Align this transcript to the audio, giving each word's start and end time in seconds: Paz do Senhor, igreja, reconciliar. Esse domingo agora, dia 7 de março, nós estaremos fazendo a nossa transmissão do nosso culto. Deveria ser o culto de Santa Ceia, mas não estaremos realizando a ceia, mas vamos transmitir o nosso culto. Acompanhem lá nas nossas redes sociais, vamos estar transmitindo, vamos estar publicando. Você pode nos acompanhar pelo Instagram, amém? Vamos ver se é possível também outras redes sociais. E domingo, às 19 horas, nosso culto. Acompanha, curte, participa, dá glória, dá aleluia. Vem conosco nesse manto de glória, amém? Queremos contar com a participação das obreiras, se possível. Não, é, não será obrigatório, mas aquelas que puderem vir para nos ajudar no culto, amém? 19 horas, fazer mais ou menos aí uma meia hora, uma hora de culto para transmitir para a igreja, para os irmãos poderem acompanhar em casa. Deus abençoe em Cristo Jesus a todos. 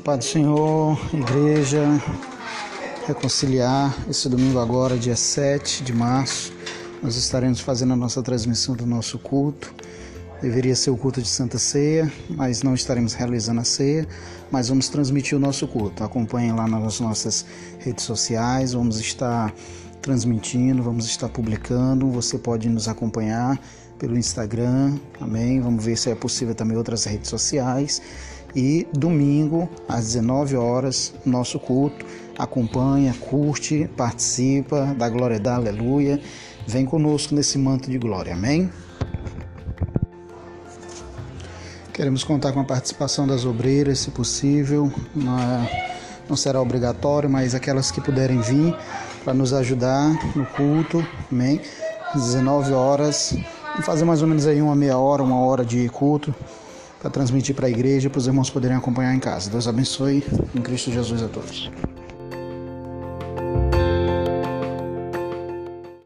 Paz 0.00 0.18
do 0.18 0.24
Senhor, 0.24 0.98
igreja, 1.14 1.86
reconciliar. 3.06 3.94
Esse 4.08 4.28
domingo 4.28 4.58
agora, 4.58 4.96
dia 4.96 5.14
7 5.14 5.84
de 5.84 5.92
março, 5.92 6.52
nós 7.00 7.14
estaremos 7.14 7.60
fazendo 7.60 7.92
a 7.92 7.96
nossa 7.96 8.20
transmissão 8.22 8.74
do 8.74 8.84
nosso 8.84 9.18
culto. 9.18 9.72
Deveria 10.40 10.74
ser 10.74 10.90
o 10.90 10.96
culto 10.96 11.22
de 11.22 11.28
Santa 11.28 11.56
Ceia, 11.58 12.10
mas 12.30 12.64
não 12.64 12.74
estaremos 12.74 13.12
realizando 13.12 13.60
a 13.60 13.64
ceia, 13.64 14.08
mas 14.50 14.70
vamos 14.70 14.88
transmitir 14.88 15.36
o 15.38 15.40
nosso 15.40 15.68
culto. 15.68 16.02
Acompanhem 16.02 16.52
lá 16.52 16.66
nas 16.66 16.98
nossas 16.98 17.46
redes 17.78 18.04
sociais, 18.04 18.72
vamos 18.72 18.98
estar 18.98 19.54
transmitindo, 20.00 20.82
vamos 20.82 21.06
estar 21.06 21.28
publicando. 21.28 22.10
Você 22.10 22.38
pode 22.38 22.68
nos 22.68 22.88
acompanhar 22.88 23.60
pelo 23.98 24.18
Instagram, 24.18 24.98
amém? 25.20 25.60
Vamos 25.60 25.84
ver 25.84 25.96
se 25.96 26.10
é 26.10 26.14
possível 26.16 26.56
também 26.56 26.76
outras 26.76 27.04
redes 27.04 27.30
sociais. 27.30 28.02
E 28.54 28.86
domingo, 28.92 29.68
às 29.88 30.06
19 30.06 30.56
horas, 30.56 31.14
nosso 31.24 31.58
culto. 31.58 32.04
Acompanha, 32.38 33.14
curte, 33.14 33.88
participa, 33.96 34.94
dá 34.98 35.08
glória, 35.08 35.40
dá 35.40 35.54
aleluia. 35.54 36.20
Vem 36.66 36.84
conosco 36.84 37.34
nesse 37.34 37.56
manto 37.58 37.90
de 37.90 37.98
glória, 37.98 38.34
amém? 38.34 38.70
Queremos 41.92 42.24
contar 42.24 42.52
com 42.52 42.60
a 42.60 42.64
participação 42.64 43.26
das 43.26 43.44
obreiras, 43.44 44.00
se 44.00 44.10
possível. 44.10 44.92
Não, 45.14 45.38
é, 45.38 45.98
não 46.28 46.36
será 46.36 46.60
obrigatório, 46.60 47.28
mas 47.28 47.54
aquelas 47.54 47.90
que 47.90 48.00
puderem 48.00 48.40
vir 48.40 48.74
para 49.24 49.32
nos 49.32 49.52
ajudar 49.54 50.10
no 50.36 50.44
culto, 50.46 51.06
amém? 51.30 51.60
19 52.14 52.72
horas, 52.72 53.34
fazer 53.82 54.04
mais 54.04 54.20
ou 54.20 54.28
menos 54.28 54.46
aí 54.46 54.60
uma 54.60 54.76
meia 54.76 54.98
hora, 54.98 55.22
uma 55.22 55.38
hora 55.38 55.64
de 55.64 55.88
culto 55.88 56.34
para 57.02 57.10
transmitir 57.10 57.52
para 57.52 57.66
a 57.66 57.70
igreja, 57.70 58.08
para 58.08 58.20
os 58.20 58.28
irmãos 58.28 58.48
poderem 58.48 58.76
acompanhar 58.76 59.12
em 59.12 59.18
casa. 59.18 59.50
Deus 59.50 59.66
abençoe 59.66 60.22
em 60.54 60.62
Cristo 60.62 60.92
Jesus 60.92 61.20
a 61.20 61.28
todos. 61.28 61.68